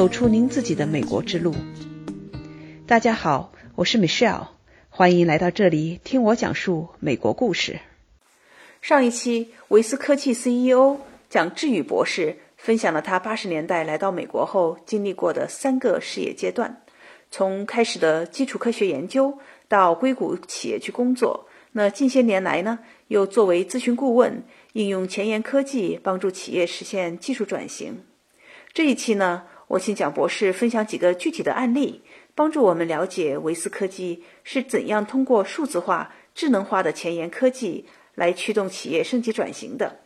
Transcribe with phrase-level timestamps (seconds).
[0.00, 1.54] 走出您自己的美国之路。
[2.86, 4.46] 大家好，我是 Michelle，
[4.88, 7.80] 欢迎来到这里听我讲述美国故事。
[8.80, 10.96] 上一期，维斯科技 CEO
[11.28, 16.82] 蒋志宇博士分享了他八十年代来到美国后经历过的三个事业阶段，
[17.30, 19.38] 从开始的基础科学研究
[19.68, 21.46] 到硅谷企业去工作。
[21.72, 22.78] 那近些年来呢，
[23.08, 24.42] 又作为咨询顾问，
[24.72, 28.02] 应用前沿科技帮助企业实现技术转型。
[28.72, 32.02] 这一期呢，我请蒋博士分享几个具体的案例，
[32.34, 40.00] 帮助我们了解维斯科技是怎样通过数字化、智能化的前沿科技来驱动企业升级转型的。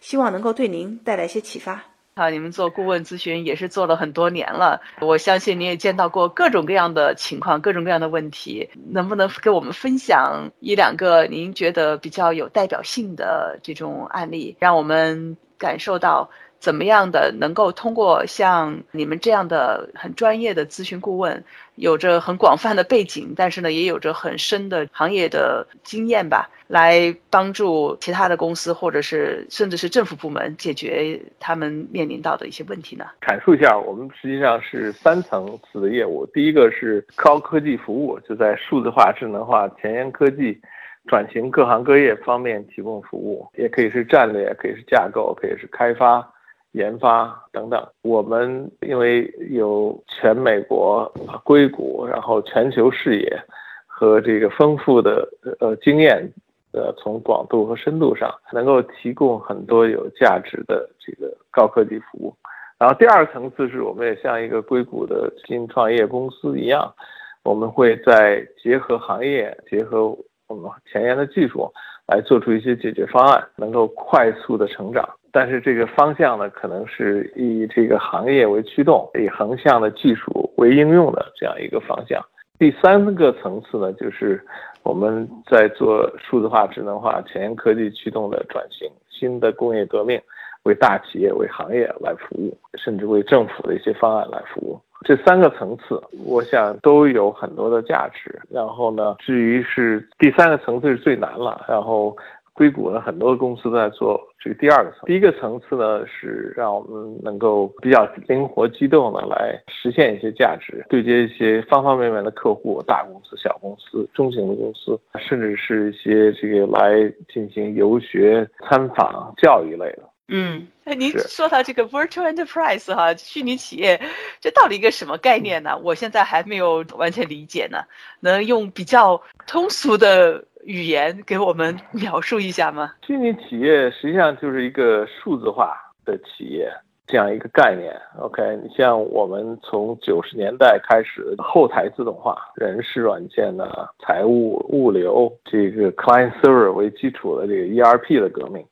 [0.00, 1.84] 希望能够对您带来一些启发。
[2.14, 8.70] 啊，你们做顾问咨询也是做了很多年了，我相信你也见到过各种各样的情况，各种各样的问题。
[8.90, 21.42] 能不能给我们分享一两个您觉得比较有代表性的这种案例，让我们感受到怎么样的能够通过像你们这样的很专业的咨询顾问，
[21.74, 26.48] 有着很广泛的背景，但是呢也有着很深的行业的经验吧。
[26.68, 33.04] 来帮助其他的公司，或者是甚至是政府部门解决他们面临到的一些问题呢？
[33.22, 36.24] 阐述一下，我们实际上是三层次的业务。
[36.26, 40.60] 第一个是高科技服务，就在数字化、智能化、前沿科技
[41.08, 46.24] 转型各行各业方面提供服务，也可以是战略，可以是架构，可以是开发、
[46.72, 47.86] 研发等等。
[48.02, 51.12] 我们因为有全美国、
[51.44, 53.42] 硅谷，然后全球视野
[53.86, 55.28] 和这个丰富的
[55.60, 56.30] 呃经验。
[56.72, 62.32] 呃，从广度和深度上，能够提供很多有价值的这个高科技服务。
[62.78, 66.94] 然后第二层次是我们也像一个硅谷的新创业公司一样，
[67.42, 71.68] 我们会在结合行业、结合我们前沿的技术，
[72.10, 75.08] 来做出一些解决方案，能够快速的成长。
[75.32, 82.20] 但是这个方向呢，可能是以这个行业为驱动，以横向的技术为应用的这样一个方向。
[82.58, 84.44] 第三个层次呢，就是。
[84.82, 90.18] 我们在做数字化、智能化、前沿科技驱动的转型，新的工业革命，
[90.62, 94.80] 为大企业、为行业来服务，甚至为政府的一些方案来服务。
[95.04, 98.40] 这三个层次，我想都有很多的价值。
[98.50, 101.64] 然后呢，至于是第三个层次是最难了。
[101.68, 102.16] 然后。
[102.52, 105.00] 硅谷呢，很多公司在做这个第二个层。
[105.06, 120.02] 第一个层次呢，是让我们能够比较灵活机动的来实现一些价值，对接一些方方面面的客户，大公司、小公司、中型的公司，甚至是一些这个来进行游学、参访、教育类的。
[120.30, 124.00] 嗯， 您说到这个 virtual enterprise 哈，虚拟企业，
[124.40, 125.76] 这到底一个什么概念呢？
[125.82, 127.78] 我现在还没有完全理解呢，
[128.20, 132.94] 能用比较通俗的语言给我们描述一下吗？
[133.06, 136.72] 虚拟企业实际上就是一个数字化的企业
[137.06, 137.92] 这样一个概念。
[138.20, 143.66] OK，你像我们从九十年代开始，后台自动化、人事软件呢、
[143.98, 148.64] 财务、物流这个 client server 为基础的这个 ERP 的革命。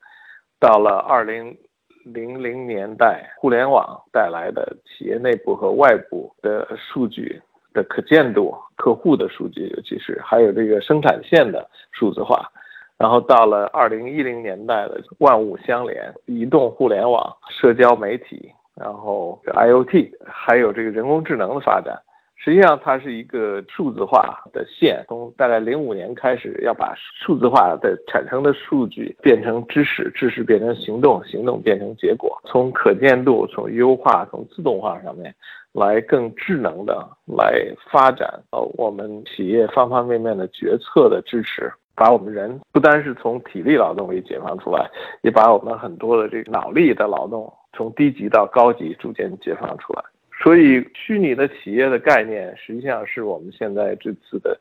[0.60, 1.56] 到了二零
[2.04, 7.40] 零零年代，互联网带来的企业内部和外部的数据
[7.72, 12.50] 的可见度，客户的数据，尤其是还有这个生产线的数字化，
[12.96, 21.96] 然后到了二零一零年代的万物相连，移动互联网、社交媒体，然后 IOT，还有这个人工智能的发展。
[22.40, 32.40] 实际上，它是一个数字化的线，从大概零五年开始，要把数字化的产生的数据变成知识，知识变成行动，行动变成结果。
[32.46, 35.34] 从可见度、从优化、从自动化上面，
[35.72, 37.60] 来更智能的来
[37.90, 44.88] 发展呃我们企业方方面面的决策的支持，把我们人不单是从体力劳动力解放出来，
[45.22, 50.02] 也把我们很多的这个脑力的劳动从低级到高级逐渐解放出来。
[50.42, 54.58] 所以，虚拟的企业的概念实际上是我们现在这次的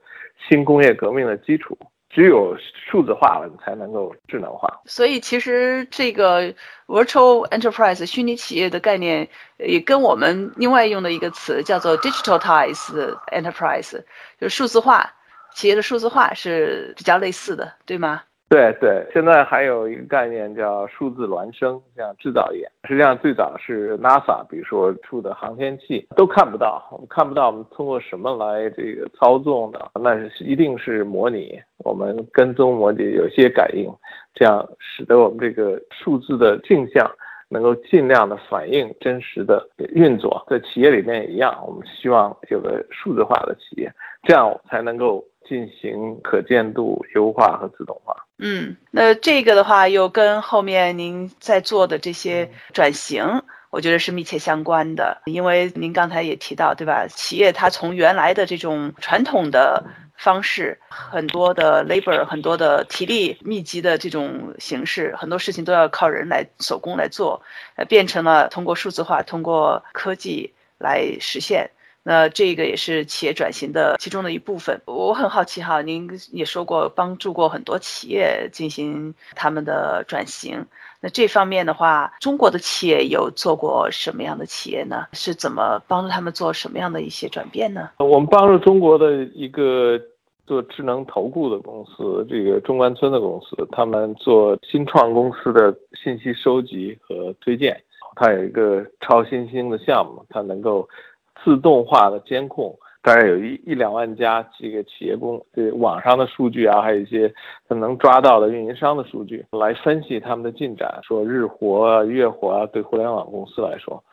[0.50, 1.78] 新工业革命的基础。
[2.10, 2.56] 只有
[2.90, 4.82] 数字化了，才能够智能化。
[4.86, 6.52] 所以，其实这个
[6.88, 9.28] virtual enterprise 虚拟企业的概念，
[9.58, 13.92] 也跟我们另外用的一个词叫做 digitalize enterprise，
[14.40, 15.14] 就是数字化
[15.54, 18.24] 企业的数字化是比较类似的，对吗？
[18.50, 29.92] 对对，现在还有一个概念叫数字孪生，像制造业，实际上最早是 NASA，比如说出的航天器都看不到，我们看不到，我们通过什么来这个操纵的？
[29.96, 33.92] 那是一定是模拟，我们跟踪模拟有些感应，
[34.34, 37.06] 这样使得我们这个数字的镜像
[37.50, 40.42] 能够尽量的反映真实的运作。
[40.50, 43.92] 在企业里面也一样，我们希望有个数字化的企业，
[44.24, 45.22] 这样才能够。
[45.48, 48.14] 进行可见度优化和自动化。
[48.40, 53.42] 嗯，那这个的话，又跟后面您在做的这些转型，
[53.72, 55.22] 我觉得是密切相关的。
[55.26, 57.08] 因为您刚才也提到，对吧？
[57.10, 59.84] 企业它从原来的这种传统的
[60.16, 67.42] 方式，很多的 labor，很多的体力密集的这种形式，很多事情都要靠人来手工来做，
[67.76, 71.72] 呃，变成了通过数字化、通过科技来实现。
[72.10, 74.80] 那这个也是企业转型的其中的一部分。
[74.86, 80.66] 我很好奇哈，您也说过帮助过很多企业进行他们的转型。
[81.02, 85.06] 那这方面的话，中国的企业有做过什么样的企业呢？
[85.12, 87.90] 是怎么帮助他们做什么样的一些转变呢？
[87.98, 90.00] 我们帮助中国的一个
[90.46, 97.78] 做智能投顾的公司，这个中关村的公司，他们做新创公司的信息收集和推荐。
[98.16, 100.88] 它有一个超新星的项目，它能够。
[101.44, 107.34] 自动化的监控，大概有一一两万家这个企业公，对网上的数据啊，还有一些
[107.70, 114.04] 能抓到的运营商的数据，来分析他们的进展，说日活啊、月活啊，对互联网公司来说，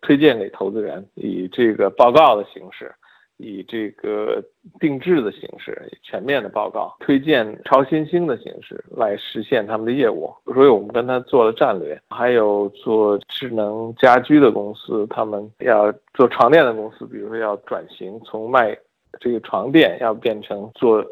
[0.00, 2.92] 推荐给投资人，以这个报告的形式。
[3.42, 4.40] 以这个
[4.78, 12.00] 定制的形式、全面的报告、推荐超新星的形式来实现他们的业务，所以我们跟他做了战略。
[12.08, 18.78] 还有做智能家居的公司，他们要做床垫的公司，比如说要转型，从卖
[19.18, 21.04] 这个床垫要变成做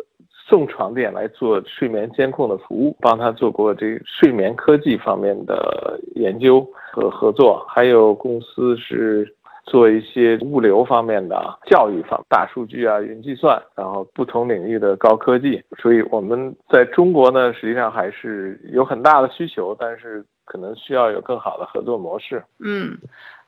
[0.49, 7.65] 送床垫来做睡眠监控的服务，帮他做过这睡眠科技方面的研究和合作。
[7.69, 9.35] 还有公司是。
[9.65, 15.63] 做一些物流方面的、教育方、大数据啊、云计算，然后不同领域的高科技。
[15.79, 22.43] 所以我们在中国呢，实际上还是有很大的需求，但是可能需要有更好的合作模式。
[22.59, 22.99] 嗯，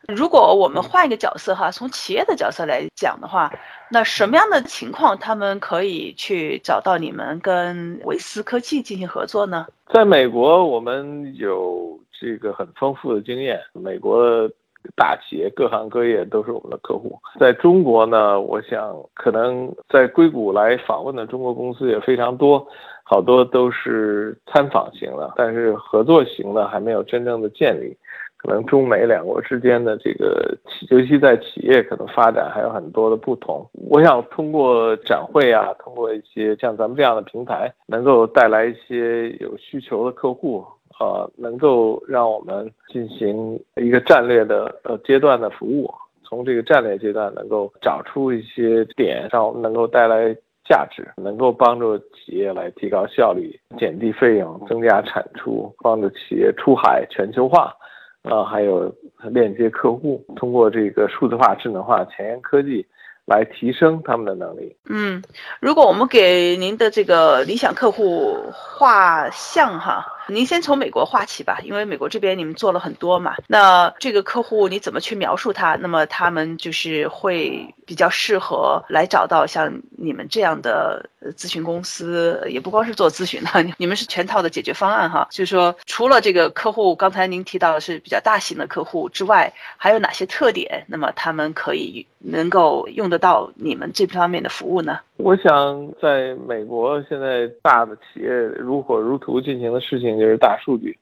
[0.06, 3.50] 如果我们换一个角色哈，从企业的角色来讲的话，
[3.90, 9.66] 那什么样的情况他们可以去找到你们跟维思科技进行合作呢？
[9.92, 13.58] 在美国，我们有这个很丰富的经验。
[13.72, 14.48] 美国。
[14.96, 17.18] 大企业各行各业都是我们的客户。
[17.38, 22.66] 在中国呢，我想可能在硅谷来访问的中国公司也非常多，
[23.04, 27.96] 好多都是参访型的，但是合作型的还没有真正的建立。
[28.36, 30.52] 可能中美两国之间的这个，
[30.90, 33.64] 尤其在企业可能发展还有很多的不同。
[33.88, 40.66] 我想通过展会啊，通过一些像咱们这样的平台，能够带来一些有需求的客户。
[41.02, 50.32] 呃，能够让我们进行一个战略的呃阶段的服务，从这个战略阶段能够找出一些点，让我们能够带来
[50.64, 57.74] 价值，能够帮助企业来提高效率、减低费用、增加产出，帮助企业出海全球化，
[58.22, 58.94] 呃，还有
[59.28, 62.86] 链接客户，通过这个数字化、智能化、前沿科技。
[63.24, 64.76] 来提升他们的能力。
[64.90, 65.22] 嗯，
[65.60, 73.36] 如果我们给您的这个理想客户画像哈，您先从美国画起吧，因为美国这边你们做了很多嘛。
[73.46, 75.76] 那这个客户你怎么去描述他？
[75.76, 81.04] 那么他们就是会比较适合来找到像你们这样的
[81.36, 85.28] 咨询公司，也不光是做咨询 的，你们是全套的解决方案哈。
[85.30, 90.86] 就是说，除了这个客户刚才您提到的是比较大型的客户之外，还有哪些特点？
[90.88, 93.12] 那么他们可以能够用。
[93.12, 94.98] 得到你们这方面的服务呢？
[95.18, 100.96] 我想，在美国现在大的企业如火如荼进行的事情就是大数据，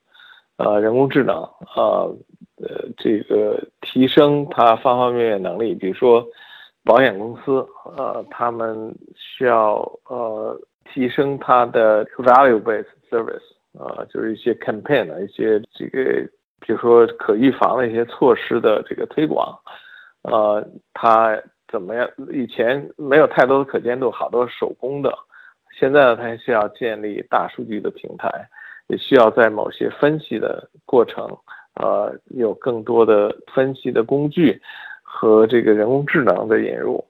[0.56, 1.36] 呃，人工智能，
[1.76, 2.12] 呃，
[2.56, 5.72] 呃，这个提升它方方面面能力。
[5.72, 6.26] 比如说，
[6.84, 9.76] 保险公司，呃，他们需要
[10.08, 13.42] 呃提升它的 value-based service，
[13.78, 16.02] 呃，就是一些 campaign 的一些这个，
[16.60, 19.58] 比如说可预防的一些措施的这个推广，
[20.22, 21.40] 呃，它。
[21.72, 22.10] 怎么样？
[22.32, 25.16] 以前没有太多的可见度，好多手工的。
[25.78, 28.28] 现在呢，它需要建立大数据的平台，
[28.88, 31.28] 也需要在某些分析的过程，
[31.74, 34.60] 呃，有更多的分析的工具
[35.12, 37.04] 和这个人工智能的引入，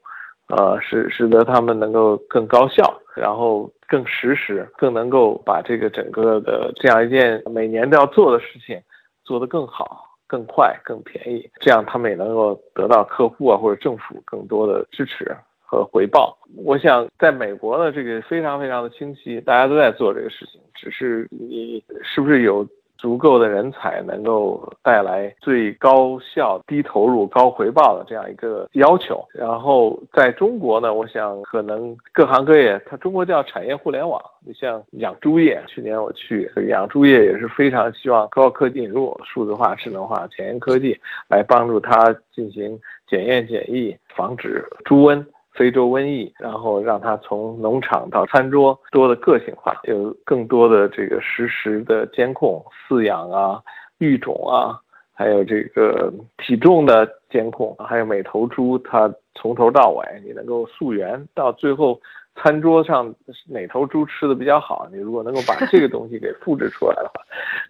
[0.48, 2.82] 呃，使使得他们能够更高效，
[3.14, 8.80] 然后更实时，更能够把这个整个的这样一件每年都要做的事情
[9.24, 10.06] 做得更好。
[10.30, 16.38] 更快、更便宜，这样他们也能够得到客户啊或者政府更多的支持和回报。
[16.64, 22.64] 我想，在美国呢，这个非常非常的清晰，大家都在做这个事情，只是你是不是有。
[23.00, 29.26] 足够的人才能够带来最高效、低投入、高回报的这样一个要求。
[29.32, 34.20] 然后在中国呢，我想可能各行各业，它中国叫产业互联网。
[34.44, 40.94] 你像养猪业，去年我去养猪业也是非常希望高科技引入、数字化、智能化、前沿科技
[41.26, 42.78] 来帮助它进行
[43.08, 45.24] 检验检疫，防止猪瘟。
[45.52, 53.60] 非洲瘟疫，然后让它从农场到餐桌多的个性化，有更多的这个实时的监控、饲养啊、
[53.98, 54.78] 育种啊，
[55.12, 62.00] 还有这个体重的监控，还有每头猪它从头到尾你能够溯源到最后
[62.36, 63.12] 餐桌上
[63.46, 67.22] 哪头猪吃的比较好，你如果能够把这个东西给复制出来的话，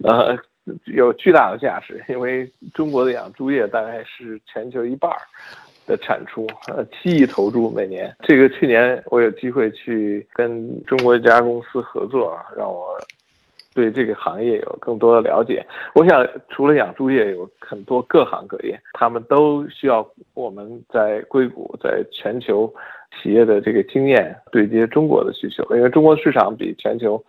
[0.04, 0.38] 呃，
[0.84, 5.18] 有巨大的价值，因为中国的养猪业大概是全球一半儿。
[5.86, 8.14] 的产出，呃，七亿头猪每年。
[8.22, 12.96] 这个去年我有机会去跟中国一家公司合作，让我
[13.74, 15.64] 对这个行业有更多的了解。
[15.94, 22.72] 我想，除了养猪业，有很多各行各业，他们都需要我们在硅谷，在全球
[23.22, 27.22] 企业的这个经验对接中国的需求，因为中国市场比全球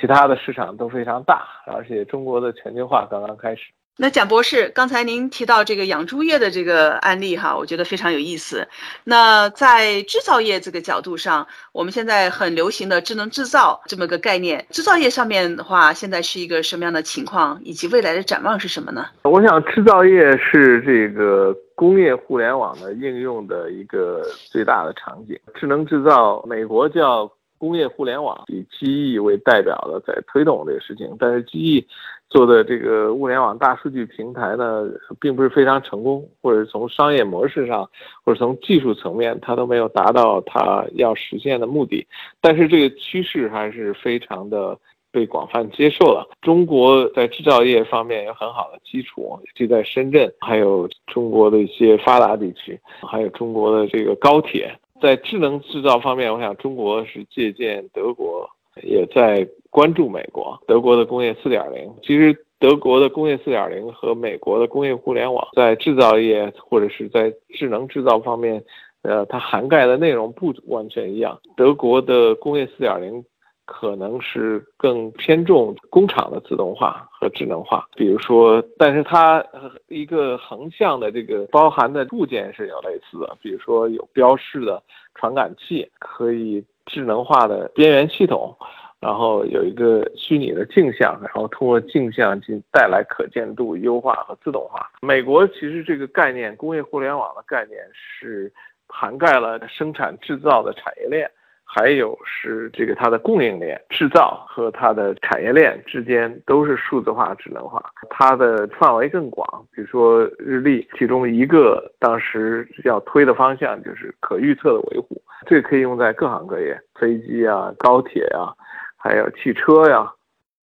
[0.00, 3.70] 其他的市场都非常大，而且中国的全球化刚刚开始。
[3.98, 8.68] 那蒋博士，刚才您提到这个养猪业的这个案例哈，我觉得非常有意思。
[9.04, 19.06] 那在制造业这个角度上，我们现在很流行的智能制造这么个概念，制造业上面的话，现在是一个什么样的情况，以及未来的展望是什么呢？
[19.22, 24.20] 我想，制造业是这个工业互联网的应用的一个
[24.52, 25.38] 最大的场景。
[25.58, 31.86] 智能制造，美国叫工业互联网，以机翼为代表的在推动这个事情，但是机翼。
[32.28, 34.84] 做的这个物联网大数据平台呢，
[35.20, 37.88] 并不是非常成功，或者从商业模式上，
[38.24, 42.06] 或者从技术层面，它都没有达到它要实现的目的。
[42.40, 44.76] 但是这个趋势还是非常的
[45.12, 46.28] 被广泛接受了。
[46.42, 52.78] 中国在制造业方面有很好的基础，就在深圳，还有中国的一些发达地区，
[53.08, 54.76] 还有中国的这个高铁。
[55.00, 58.50] 在智能制造方面，我想中国是借鉴德国。
[58.82, 61.92] 也在关注美国、德国的工业四点零。
[62.02, 68.64] 其实，德国的工业四点零和美国的工业互联网在制造业或者是在智能制造方面，
[69.02, 71.38] 呃，它涵盖的内容不完全一样。
[71.56, 73.22] 德国的工业四点零
[73.66, 79.44] 可能是更偏重工厂的自动化和智能化，比如说，但是它
[79.88, 84.82] 一个横向的这个包含的部件是有类似的，比如说有标示的
[85.14, 86.64] 传感器可以。
[86.88, 88.56] 智能化的边缘系统，
[89.00, 94.88] 然后有一个虚拟的镜像，然后通过镜像进带来可见度优化和自动化。
[95.02, 98.52] 美国其实这个概念，工业互联网的概念是
[98.86, 101.28] 涵盖了生产制造的产业链。
[101.68, 109.46] 还有是这个它的供应链、制造和它的产业链之间都是数字化、智能化，它的范围更广。
[109.74, 118.54] 比如说日立，其中一个当时要推的方向就是可预测的维护，这个可以用在各行各业，飞机啊、高铁啊，
[118.96, 120.10] 还有汽车呀，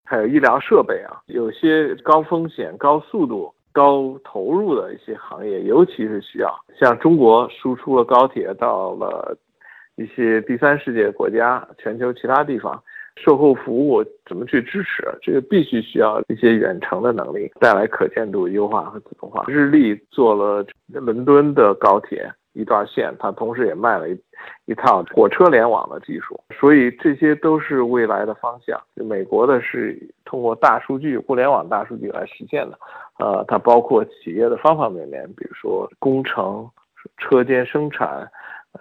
[0.05, 9.37] 还有医疗设备啊，有些高风险、高速度、高投入的一些行业，尤其是需要像中国输出了高铁到了。
[9.95, 12.81] 一些第三世界国家、全球其他地方，
[13.15, 15.07] 售后服务怎么去支持？
[15.21, 19.45] 这个必须需要一些远程的能力，带来可见度优化和自动化。
[19.47, 24.19] 日立做了伦敦的高铁一段线，它同时也卖了一
[24.65, 28.81] 一套火车联网的技术，所以这些都是未来的方向。
[28.95, 29.95] 美国的是
[30.25, 32.79] 通过大数据、互联网大数据来实现的，
[33.19, 36.67] 呃，它包括企业的方方面面，比如说工程、
[37.19, 38.27] 车间生产。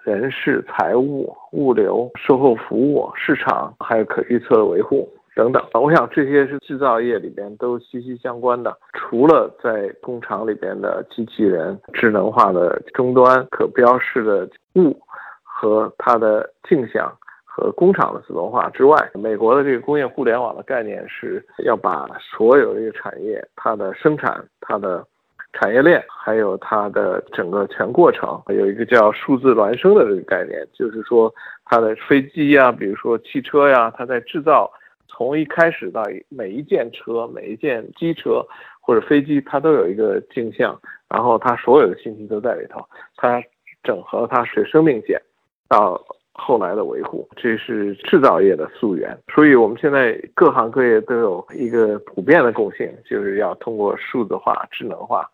[0.04, 5.62] 人事、财务、物流、售后服务、市场，还有可预测的维护等等。
[5.74, 8.76] 我想这些是制造业里边都息息相关的。
[8.94, 14.98] 除了在工厂里边的机器人、智能化的终端、可标示的物
[15.42, 17.12] 和它的镜像
[17.44, 25.06] 和工厂的自动化之外，美国的这个工业互联网的概念是要把所有这个产业它的生产、它的。
[25.52, 31.32] 产业链还有它的整个全过程，有一个叫数字孪生的这个概念，就是说
[31.64, 34.70] 它的飞机呀，比如说汽车呀，它在制造
[35.08, 38.44] 从一开始到每一件车、每一件机车
[38.80, 40.78] 或者飞机，它都有一个镜像，
[41.08, 42.84] 然后它所有的信息都在里头，
[43.16, 43.42] 它
[43.82, 45.20] 整合它是生命线
[45.68, 46.00] 到。
[46.34, 49.16] 后来的维护，这是制造业的溯源。
[49.34, 55.28] 所以，我们现在各行各业都有一个普遍的共性，就是要通过数字化、智能化、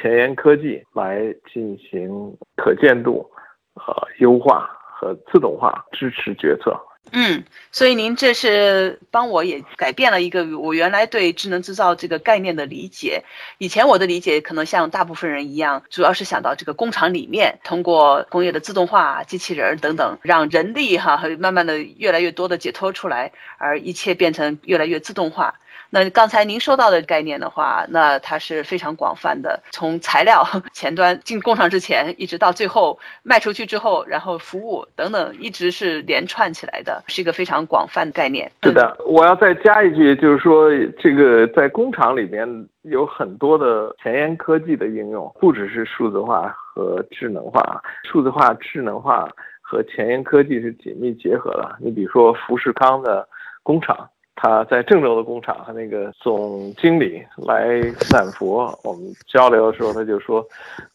[0.00, 3.28] 前沿科技来进行可见度、
[3.74, 6.78] 和优化和自动化支持决策。
[7.10, 7.42] 嗯，
[7.72, 13.24] 所以您这是帮我也改变了一个我原来对智能制造这个概念的理解。
[13.56, 25.54] 以前我的理解可能像大部分人一样，主要是想到这个工厂里面通过工业的自动化、机器人等等，让人力哈和慢慢的越来越多的解脱出来，而一切变成越来越自动化。
[25.90, 38.50] 那刚才您说到的概念的话，那它是非常广泛的，从材料 前端进工厂之前，一直到最后卖出去之后，然后服务等等，一直是连串起来的，是一个非常广泛的概念。
[38.62, 40.68] 是的，我要再加一句，就是说
[40.98, 42.46] 这个在工厂里边
[42.82, 49.26] 有很多的前沿科技的应用，不只是数字化和智能化，数字化、智能化
[49.62, 51.76] 和前沿科技是紧密结合的。
[51.80, 53.26] 你比如说富士康的
[53.62, 54.08] 工厂。
[54.40, 60.46] 他在郑州的工厂，和那个总经理来散佛，我们交流的时候，他就说，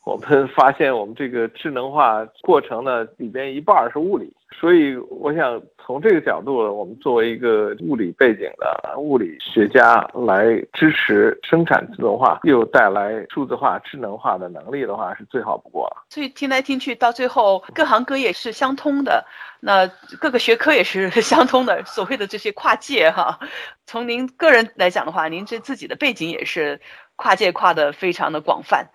[0.05, 4.31] 我们发现我们这个智能化过程呢，里边一半是物理。
[4.53, 16.05] 所以，我想从这个角度，我们作为一个物理背景的物理学家来支持生产自动化，又带来数字化、智能化的能力的话，是最好不过了。
[16.10, 19.25] 所以听来听去，到最后各行各业是相通的，
[19.60, 19.86] 那
[20.19, 21.83] 各个学科也是 相通的。
[21.86, 23.39] 所谓的这些跨界哈，
[23.86, 26.79] 从您个人来讲的话，您这自己的背景也是
[27.15, 28.88] 跨界跨的非常的广泛，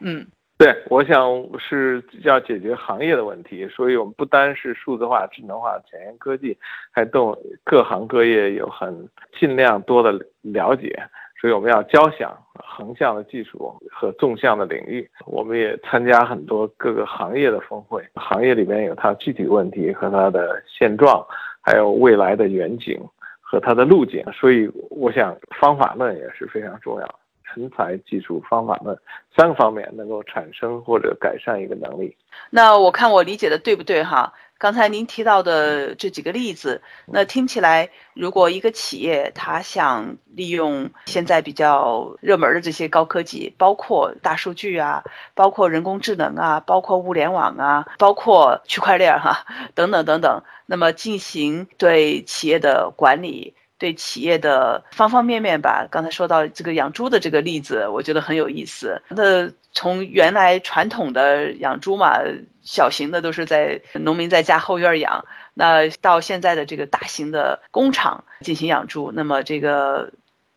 [0.00, 0.26] 嗯。
[0.62, 1.26] 对，我想
[1.58, 6.56] 是要解决行业的问题，所以我们不单是数字化、智能化、前沿科技，
[6.92, 10.96] 还动各行各业有很尽量多的了解，
[11.40, 15.10] 所以我们要交响横向的技术和纵向的领域。
[15.26, 21.26] 我们也参加很多各个行业的峰会，行业里面有它具体问题和它的现状，
[21.60, 23.00] 还有未来的远景
[23.40, 24.24] 和它的路径。
[24.32, 27.21] 所以我想方法论也是非常重要。
[27.54, 28.96] 人才、技术、方法论
[29.36, 32.16] 三个方面能够产生或者改善一个能力。
[32.50, 34.32] 那我看我理解的对不对哈？
[34.58, 45.02] 刚才您提到的这几个例子，那听起来，如果一个企业它想利用现在比较热门的这些高科技，包括大数据啊，
[45.34, 49.44] 包括人工智能啊，包括物联网啊，包括区块链哈，
[49.74, 53.54] 等等等等，那么进行对企业的管理。
[53.82, 59.02] 对企业的方方面面吧，刚才说到这个养猪的这个例子，我觉得很有意思。
[59.08, 62.20] 那从原来传统的养猪嘛，
[62.62, 65.24] 小型的都是在农民在家后院养，
[65.54, 70.12] 那到现在的这个大型的工厂进行养猪，那么这个。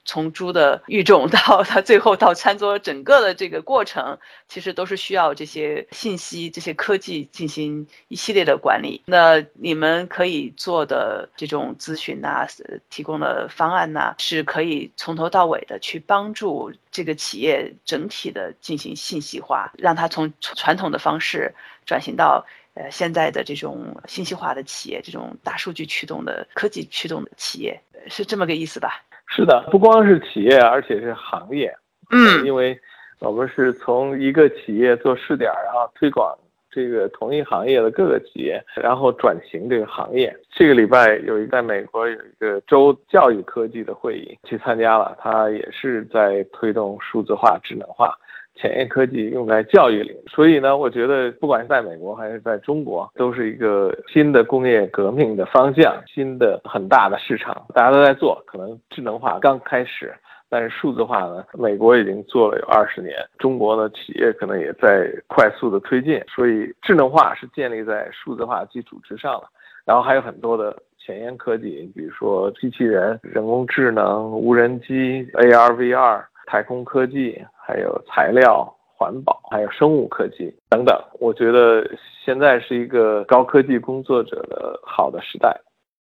[0.05, 9.01] 从猪的育种到它最后到餐桌，整个的这个过程，其实都是需要这些信息、这些科技进行一系列的管理。
[9.07, 12.47] 那你们可以做的这种咨询呐，
[12.89, 21.53] 提供的方案呐，是可以从头到尾的去帮助这个企业整体的进行信息化，让它从传统的方式
[21.85, 29.03] 转型到呃现在的这种信息化的企业，这种大数据驱动的科技驱动的企业，是这么个意思吧？
[29.27, 31.75] 是的，不光是企业，而且是行业。
[32.11, 32.79] 嗯，因为
[33.19, 36.37] 我们是从一个企业做试点，然后推广
[36.69, 40.35] 这个同一行业的各个企业，然后转型这个行业。
[40.51, 48.15] 这个礼拜有一在美国有一个州教育科技的会议去参加了，他也是在推动数字化、智能化。
[48.55, 58.41] 前沿科技用在教育里，所以呢，我觉得不管是在美国还是在中国，都是一个新的工业革命的方向，新的很大的市场，大家都在做。
[58.47, 60.13] 可能智能化刚开始，
[60.49, 66.23] 但是数字化呢，美国已经做了有二十年，中国的企业可能也在快速的推进。
[66.33, 69.47] 所以智能化是建立在数字化基础之上的，
[69.83, 77.37] 然后还有很多的前沿科技，比如说机器人、人工智能、无人机、AR、VR、太空科技。
[77.65, 80.95] 还有材料、环保，还有生物科技等等。
[81.19, 81.83] 我觉得
[82.23, 85.59] 现在是一个高科技工作者的好的时代。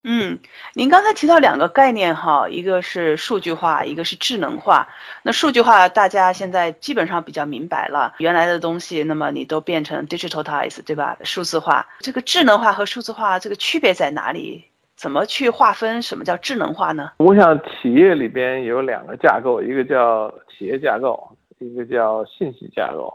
[0.03, 0.39] 嗯，
[0.73, 4.87] 您刚才提到两个概念哈，一个是数据化，一个是智能化。
[5.23, 11.17] 那数据化大家现在基本上比较明白了，原来的东西，那么你都变成 digitalize，对吧？
[11.23, 11.85] 数字化。
[11.99, 14.65] 这个智能化和数字化这个区别在哪里？
[14.95, 17.11] 怎么去划分什么叫智能化呢？
[17.17, 21.36] 我想企业里边有两个架构，一个叫企业架构。
[21.59, 23.13] 一个叫信息架构，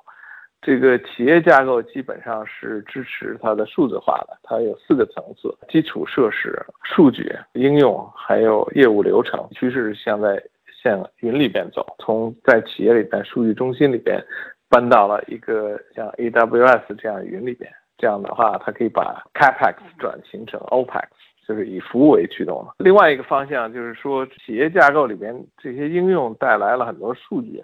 [0.61, 9.47] 这个企业架构基本上是支持它的数字化的，它有四个层次：基础设施、数据应用，还有业务流程。
[9.53, 10.43] 趋势是向在
[10.83, 14.23] 向云里边走，从在企业里边数据中心里边
[14.69, 17.71] 搬到了一个像 AWS 这样云里边。
[17.99, 21.07] 这样的话，它可以把 Capex 转型成 Opex，
[21.47, 22.75] 就是以服务为驱动的。
[22.79, 27.63] 另外一个方向就是说，企业架构里边这些应用带来了很多数据。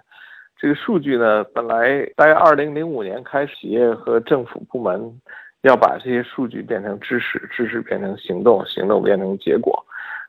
[0.59, 5.01] 这个数据呢，本来在二零零五年开始，企业和政府部门
[5.61, 9.81] 要把这些数据变成知识，知识变成行动，行动变成结果。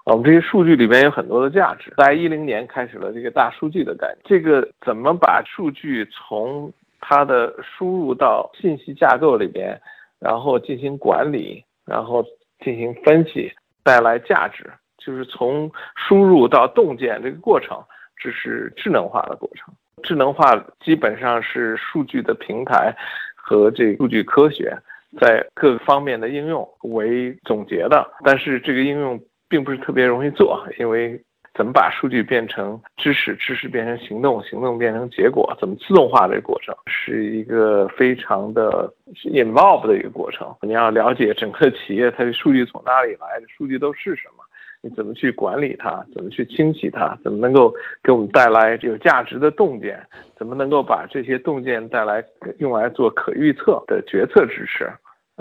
[0.07, 1.93] 我们这些数据里边有很多的价值。
[1.97, 9.77] 在一零年开始了这个大数据的概念，这个怎么把数据从它的输入到信息架构里边，
[10.21, 12.25] 然后进行管理，然后
[12.65, 14.71] 进行分析，带来价值。
[14.97, 17.83] 就是从输入到洞见这个过程，
[18.17, 19.75] 这是智能化的过程。
[20.03, 22.95] 智能化基本上是数据的平台
[23.35, 24.77] 和这数据科学
[25.21, 31.21] 在各个方面的应用为总结的，但是这个应用并不是特别容易做，因为
[31.55, 38.89] 怎么把数据变成知识，知识变成行动，行动变成结果，怎么自动化这个过程是一个非常的
[39.25, 40.55] involve 的一个过程。
[40.63, 44.45] 你要了解整个企业它的数据从哪里来，数据都是什么。
[44.83, 46.03] 你怎么去管理它？
[46.15, 47.15] 怎么去清洗它？
[47.23, 47.71] 怎么能够
[48.03, 50.01] 给我们带来有价值的洞见？
[50.37, 52.25] 怎么能够把这些洞见带来
[52.59, 54.91] 用来做可预测的决策支持？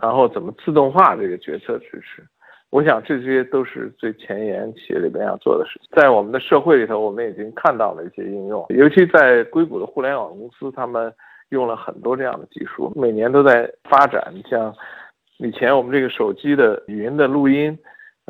[0.02, 2.22] 然后怎么自动化这个决策支持？
[2.70, 5.88] 我想这些都是最前沿企业里边要做的事情。
[5.96, 11.14] 在我们的社会里头，我们已经看到了一些应用，尤其在硅谷的互联网公司，他们
[11.50, 14.34] 用了很多这样的技术，每年都在发展。
[14.50, 14.76] 像
[15.38, 17.78] 以前我们这个手机的语音的录音。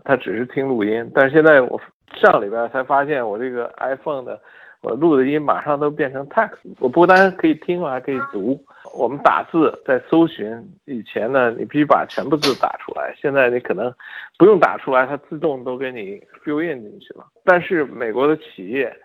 [0.03, 1.79] 他只是听录音，但是现在我
[2.13, 4.39] 上礼拜才发现，我这个 iPhone 的
[4.81, 8.59] 我录的音马上都变成 text，我不单可以听，我还可以读。
[8.97, 13.93] 我们打字在搜寻，以前呢你必须把全部字打出来，现在你可能
[14.37, 17.25] 不用打出来，它自动都给你 fill in 进去了。
[17.43, 18.95] 但是美国的企业。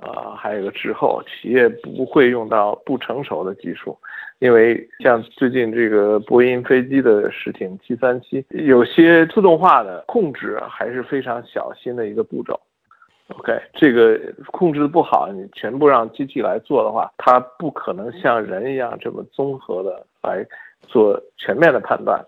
[0.00, 3.96] 啊，还有个滞后，企业不会用到不成熟的技术，
[4.38, 12.58] 因为像最近这个波音飞机的事情，七三七有些自动化的控制还是非常小心的一个步骤。
[13.36, 20.44] OK，这个控制的不好，你全部让机器来做的话，它不可能像人一样这么综合的来
[20.82, 22.20] 做全面的判断，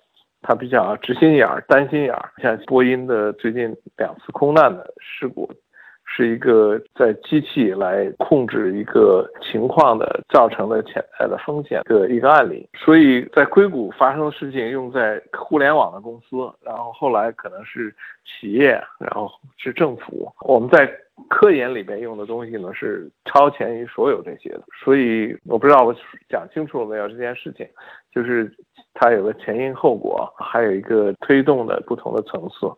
[0.42, 2.30] 它比较直心眼儿、担心眼儿。
[2.42, 5.50] 像波音的最近两次空难的事故。
[6.14, 17.94] 是一个在机器来控制一个情况的造成的潜在的风险的一个案例，所以在硅谷发生的事情用在互联网的公司，然后后来可能是
[18.26, 20.30] 企业，然后是政府。
[20.40, 20.86] 我们在
[21.28, 25.94] 科研里边用的东西呢是超前于所有这些的，所以我不知道我
[26.28, 27.66] 讲清楚了没有这件事情，
[28.12, 28.52] 就是
[28.92, 32.70] 它有个前因后果，还有一个推动的不同的层次。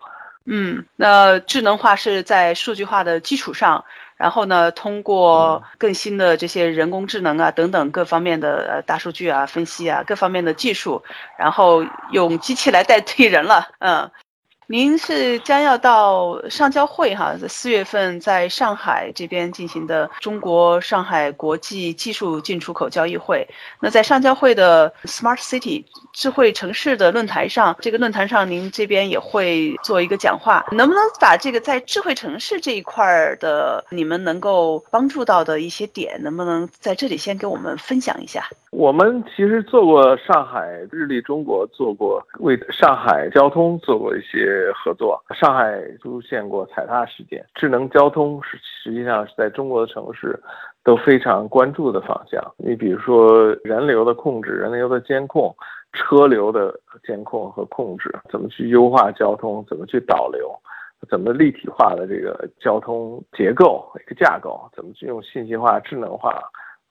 [0.47, 3.85] 嗯，那智能化是在数据化的基础上，
[4.17, 11.03] 然后呢，通过更新的这些人工智能啊等等各方面的呃大数据啊分析啊各方面的技术，
[11.39, 14.11] 然后用机器来代替人了，嗯。
[14.67, 23.47] 您是将要到上交会哈，四月份在上海这边进行的中国上海国际技术进出口交易会。
[23.81, 38.49] 那在上交会的 Smart City 智慧城市的论坛上，这个论坛上您这边也会做一个讲话，能不能把这个在智慧城市这一块儿的你们能够帮助到的一些点，能不能在这里先给我们分享一下？
[38.77, 45.23] 我们其实做过上海日立中国，做过为上海交通做过一些合作。
[45.31, 50.37] 上海出现过踩踏事件，智能交通是实际上是在中国的城市
[50.83, 52.43] 都非常关注的方向。
[52.57, 55.55] 你比如说人流的控制、人流的监控、
[55.93, 56.75] 车流的
[57.07, 60.51] 监控和控制，怎么去优化交通，怎么去导流，
[61.09, 66.43] 怎么立体化的这个交通结构一个架构，怎么去用信息化、智能化。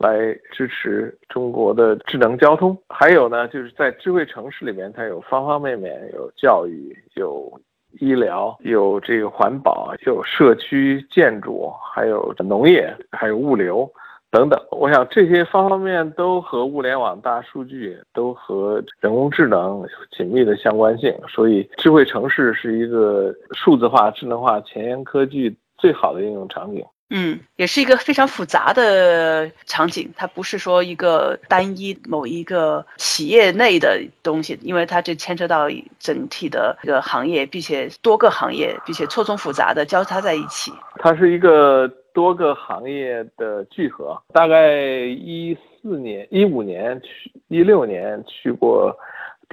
[0.04, 7.52] 来支持中国的智能交通，还有呢，就是在智慧城市里面，它有方方面面，有教育，有
[8.00, 13.90] 医疗，有这个环保，有社区建筑，还有农业，还有物流
[14.30, 14.60] 等等。
[14.72, 21.16] 我想这些方方面都和物联网、大数据，都和人工智能紧密的相关性。
[21.30, 26.84] 所以，智慧城市是一个数字化、智能化、前沿科技最好的应用场景。
[27.16, 35.68] 嗯，也是一个非常复杂的场景，它不是说一个单一某一个企业内的东西，因为它这牵扯到
[36.00, 40.72] 整体的一个行业，并且多个行业，并且错综复杂的交叉在一起。
[40.96, 44.20] 它是一个多个行业的聚合。
[44.34, 48.98] 大概一四年、一五年去，一六年去过。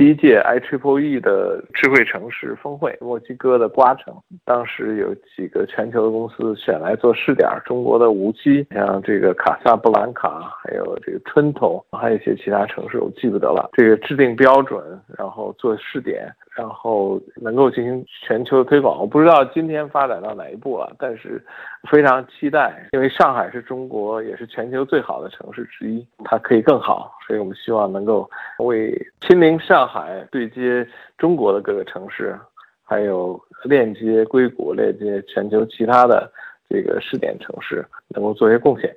[0.01, 4.15] 第一届 I Triple E 的智慧城市峰会，墨西哥的瓜城，
[4.47, 13.69] 当时有几个全球的公司选来做试点，中国的无锡，像这个卡萨布兰卡，还有这个春头，还有一些其他城市，我记不得了。
[13.75, 14.83] 这个制定标准，
[15.19, 16.35] 然后做试点。
[16.57, 21.43] 然后能够进行全球的推广，我不知道今天发展到哪一步了，但是
[21.89, 32.39] 非常期待，因为上海是中国也是全球最好的城市之一，它可以更好，所以我们希望能够为亲临上海对接中国的各个城市，
[32.85, 36.31] 还有链接硅谷、链接全球其他的
[36.69, 38.95] 这个试点城市，能够做些贡献。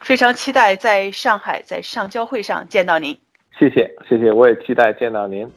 [0.00, 3.18] 非常期待在上海在上交会上见到您。
[3.58, 5.50] 谢谢，谢谢，我也期待见到您。